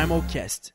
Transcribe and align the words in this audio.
Primal 0.00 0.24
Cast. 0.32 0.72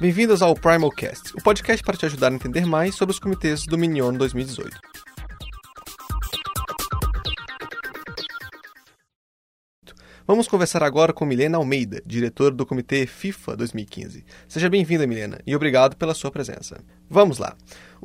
Bem-vindos 0.00 0.42
ao 0.42 0.56
Primal 0.56 0.90
Cast, 0.90 1.30
o 1.36 1.40
podcast 1.40 1.80
para 1.84 1.96
te 1.96 2.04
ajudar 2.04 2.32
a 2.32 2.34
entender 2.34 2.66
mais 2.66 2.96
sobre 2.96 3.12
os 3.12 3.20
comitês 3.20 3.64
do 3.64 3.78
Minion 3.78 4.14
2018. 4.14 4.76
Vamos 10.26 10.48
conversar 10.48 10.82
agora 10.82 11.12
com 11.12 11.24
Milena 11.24 11.58
Almeida, 11.58 12.02
diretora 12.04 12.54
do 12.54 12.66
Comitê 12.66 13.06
FIFA 13.06 13.56
2015. 13.58 14.24
Seja 14.48 14.68
bem-vinda, 14.68 15.06
Milena, 15.06 15.38
e 15.46 15.54
obrigado 15.54 15.96
pela 15.96 16.14
sua 16.14 16.30
presença. 16.30 16.82
Vamos 17.08 17.38
lá. 17.38 17.54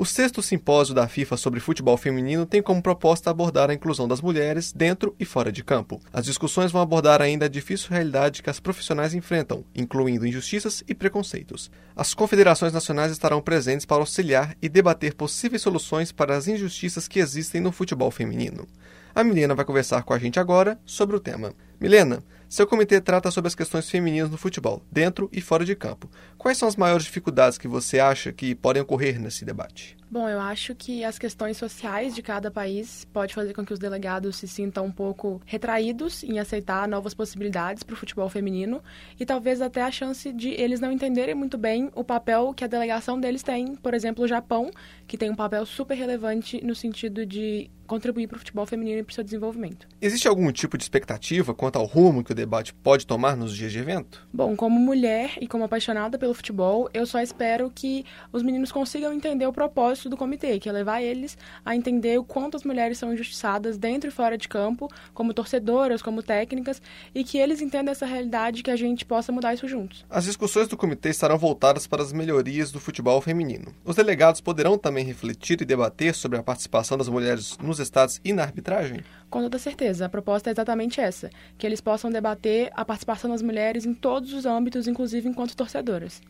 O 0.02 0.05
sexto 0.05 0.41
simpósio 0.41 0.95
da 0.95 1.09
FIFA 1.09 1.36
sobre 1.36 1.59
futebol 1.59 1.97
feminino 1.97 2.46
tem 2.46 2.61
como 2.61 2.82
proposta 2.82 3.29
abordar 3.29 3.69
a 3.69 3.73
inclusão 3.73 4.07
das 4.07 4.21
mulheres 4.21 4.71
dentro 4.71 5.14
e 5.19 5.25
fora 5.25 5.51
de 5.51 5.61
campo. 5.61 6.00
As 6.14 6.23
discussões 6.23 6.71
vão 6.71 6.82
abordar 6.82 7.21
ainda 7.21 7.47
a 7.47 7.50
difícil 7.50 7.89
realidade 7.89 8.42
que 8.42 8.50
as 8.50 8.61
profissionais 8.61 9.14
enfrentam, 9.14 9.65
incluindo 9.75 10.25
injustiças 10.25 10.86
e 10.87 10.96
preconceitos. 10.96 11.70
As 11.97 12.14
confederações 12.14 12.71
nacionais 12.71 13.11
estarão 13.11 13.42
presentes 13.42 13.86
para 13.86 14.01
auxiliar 14.01 14.56
e 14.61 14.70
debater 14.70 15.15
possíveis 15.15 15.61
soluções 15.61 16.14
para 16.14 16.34
as 16.34 16.47
injustiças 16.47 17.06
que 17.06 17.20
existem 17.20 17.59
no 17.59 17.73
futebol 17.73 18.09
feminino. 18.09 18.65
A 19.14 19.21
Milena 19.21 19.54
vai 19.54 19.65
conversar 19.65 20.04
com 20.04 20.14
a 20.14 20.18
gente 20.18 20.39
agora 20.39 20.79
sobre 20.86 21.18
o 21.18 21.20
tema. 21.20 21.54
Milena, 21.79 22.21
seu 22.50 22.68
comitê 22.68 23.00
trata 23.00 23.32
sobre 23.32 23.47
as 23.47 23.56
questões 23.56 23.89
femininas 23.89 24.29
no 24.29 24.37
futebol, 24.37 24.82
dentro 24.92 25.29
e 25.32 25.39
fora 25.39 25.64
de 25.64 25.75
campo. 25.75 26.10
Quais 26.37 26.57
são 26.57 26.68
as 26.68 26.75
maiores 26.75 27.06
dificuldades 27.06 27.57
que 27.57 27.70
você 27.70 28.00
acha 28.00 28.33
que 28.33 28.54
podem 28.54 28.82
ocorrer 28.82 29.18
nesse 29.18 29.46
debate? 29.46 29.96
Bom, 30.11 30.28
eu 30.28 30.39
acho 30.42 30.73
que 30.73 31.04
as 31.04 31.20
questões 31.20 31.56
sociais 31.56 32.16
de 32.16 32.23
cada 32.23 32.50
país 32.50 33.06
pode 33.14 33.36
fazer 33.36 33.53
com 33.53 33.64
que 33.64 33.72
os 33.72 33.78
delegados 33.78 34.38
se 34.38 34.48
sintam 34.48 34.88
um 34.88 34.92
pouco 34.92 35.40
retraídos 35.45 36.23
em 36.23 36.40
aceitar 36.40 36.88
novas 36.88 37.14
possibilidades 37.14 37.84
para 37.84 37.94
o 37.94 37.98
futebol 37.98 38.28
feminino 38.28 38.81
e 39.20 39.25
talvez 39.25 39.62
até 39.62 39.84
a 39.84 39.92
chance 39.92 40.34
de 40.34 40.50
eles 40.50 40.80
não 40.80 40.92
entenderem 40.92 41.36
muito 41.36 41.59
bem 41.59 41.92
o 41.94 42.03
papel 42.03 42.56
que 42.56 42.64
a 42.64 42.68
delegação 42.68 43.20
deles 43.20 43.44
tem. 43.44 43.75
Por 43.75 43.94
exemplo, 43.94 44.23
o 44.25 44.28
Japão, 44.28 44.72
que 45.06 45.16
tem 45.16 45.30
um 45.30 45.36
papel 45.36 45.64
super 45.64 45.96
relevante 45.96 46.59
no 46.66 46.73
sentido 46.73 47.23
de 47.23 47.70
contribuir 47.86 48.28
para 48.28 48.38
o 48.38 48.40
futebol 48.40 48.66
feminino 48.66 49.00
e 49.00 49.03
para 49.03 49.12
o 49.12 49.14
seu 49.16 49.23
desenvolvimento. 49.23 49.88
Existe 50.02 50.28
algum 50.28 50.52
tipo 50.52 50.78
de 50.78 50.84
expectativa 50.84 51.53
quanto 51.70 51.78
ao 51.78 51.86
rumo 51.86 52.23
que 52.23 52.31
o 52.31 52.36
debate 52.36 52.73
pode 52.73 53.06
tomar 53.06 53.38
nos 53.38 53.56
dias 53.56 53.72
de 53.72 53.78
evento? 53.78 54.28
Bom, 54.34 54.56
como 54.56 54.80
mulher 54.80 55.34
e 55.39 55.48
como 55.48 55.64
apaixonada 55.64 56.17
pelo 56.17 56.34
futebol, 56.34 56.89
eu 56.95 57.06
só 57.06 57.22
espero 57.22 57.70
que 57.70 58.03
os 58.34 58.42
meninos 58.42 58.72
consigam 58.72 59.14
entender 59.14 59.45
o 59.45 59.53
propósito 59.53 60.09
do 60.09 60.17
comitê, 60.17 60.58
que 60.59 60.67
é 60.67 60.72
levar 60.72 61.03
eles 61.03 61.38
a 61.64 61.75
entender 61.75 62.17
o 62.17 62.23
quanto 62.23 62.58
as 62.58 62.64
mulheres 62.64 62.97
são 62.97 63.14
injustiçadas 63.14 63.78
dentro 63.78 64.09
e 64.09 64.12
fora 64.12 64.36
de 64.36 64.47
campo, 64.47 64.88
como 65.14 65.31
torcedoras, 65.31 66.02
como 66.02 66.23
técnicas, 66.23 66.81
e 67.14 67.23
que 67.23 67.38
eles 67.38 67.62
entendam 67.62 67.92
essa 67.92 68.06
realidade 68.06 68.62
e 68.62 68.64
que 68.64 68.72
a 68.72 68.75
gente 68.75 69.06
possa 69.06 69.31
mudar 69.31 69.53
isso 69.53 69.67
juntos. 69.67 70.03
As 70.09 70.23
discussões 70.23 70.67
do 70.67 70.75
comitê 70.75 71.09
estarão 71.09 71.38
voltadas 71.38 71.86
para 71.86 72.02
as 72.02 72.12
melhorias 72.12 72.72
do 72.72 72.80
futebol 72.80 73.22
feminino. 73.22 73.75
Os 73.86 73.95
delegados 73.95 74.42
poderão 74.42 74.75
também 74.75 75.06
refletir 75.06 75.62
e 75.62 75.66
debater 75.66 76.16
sobre 76.16 76.40
a 76.40 76.44
participação 76.44 76.97
das 76.97 77.09
mulheres 77.09 77.59
nos 77.59 77.78
estados 77.78 78.20
e 78.25 78.34
na 78.34 78.42
arbitragem? 78.42 79.03
Com 79.30 79.44
toda 79.44 79.59
certeza. 79.59 80.08
A 80.08 80.09
proposta 80.09 80.50
é 80.50 80.53
exatamente 80.53 81.00
essa: 81.00 81.30
que 81.60 81.68
eles 81.68 81.82
possam 81.82 82.10
debater 82.10 82.72
a 82.74 82.86
participação 82.86 83.30
das 83.30 83.42
mulheres 83.42 83.86
em 83.86 83.94
todos 83.94 84.34
os 84.34 84.46
âmbitos, 84.46 84.88
inclusive 84.88 85.28
enquanto 85.28 85.58
torcedoras. 85.58 86.22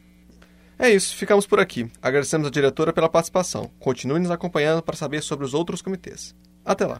É 0.78 0.90
isso, 0.90 1.16
ficamos 1.16 1.46
por 1.46 1.60
aqui. 1.60 1.90
Agradecemos 2.02 2.48
a 2.48 2.52
diretora 2.52 2.92
pela 2.92 3.08
participação. 3.08 3.70
Continue 3.80 4.20
nos 4.20 4.32
acompanhando 4.32 4.82
para 4.82 4.96
saber 4.96 5.22
sobre 5.22 5.46
os 5.46 5.54
outros 5.54 5.84
comitês. 5.84 6.36
Até 6.66 6.86
lá. 6.88 7.00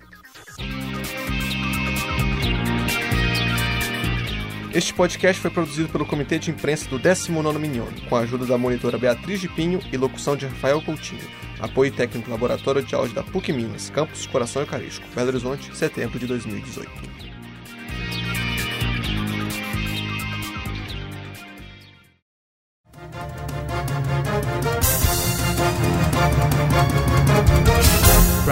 Este 4.72 4.94
podcast 4.94 5.42
foi 5.42 5.50
produzido 5.50 5.90
pelo 5.90 6.06
Comitê 6.06 6.38
de 6.38 6.52
Imprensa 6.52 6.88
do 6.88 7.00
19º 7.00 7.58
Minion, 7.58 7.88
com 8.08 8.16
a 8.16 8.20
ajuda 8.20 8.46
da 8.46 8.58
monitora 8.58 9.00
Beatriz 9.00 9.42
de 9.42 9.50
Pinho 9.50 9.80
e 9.92 9.98
locução 9.98 10.38
de 10.38 10.46
Rafael 10.46 10.80
Coutinho. 10.84 11.28
Apoio 11.60 11.92
técnico 11.92 12.30
Laboratório 12.30 12.84
de 12.84 12.94
Áudio 12.94 13.16
da 13.16 13.24
PUC 13.24 13.52
Minas, 13.52 13.90
Campus 13.90 14.28
Coração 14.28 14.62
Eucarístico, 14.62 15.08
Belo 15.16 15.30
Horizonte, 15.30 15.76
setembro 15.76 16.20
de 16.20 16.28
2018. 16.28 17.29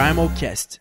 Simulcast. 0.07 0.79